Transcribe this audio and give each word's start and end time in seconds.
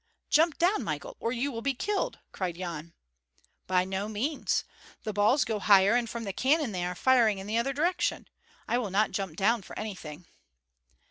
"Jump 0.31 0.57
down, 0.57 0.83
Michael, 0.83 1.15
or 1.19 1.31
you 1.31 1.51
will 1.51 1.61
be 1.61 1.75
killed!" 1.75 2.17
cried 2.31 2.57
Yan. 2.57 2.95
"By 3.67 3.85
no 3.85 4.09
means. 4.09 4.63
The 5.03 5.13
balls 5.13 5.45
go 5.45 5.59
higher; 5.59 5.93
and 5.93 6.09
from 6.09 6.23
the 6.23 6.33
cannon 6.33 6.71
they 6.71 6.83
are 6.85 6.95
firing 6.95 7.37
in 7.37 7.45
the 7.45 7.59
other 7.59 7.71
direction. 7.71 8.27
I 8.67 8.79
will 8.79 8.89
not 8.89 9.11
jump 9.11 9.35
down 9.37 9.61
for 9.61 9.77
anything." 9.77 10.25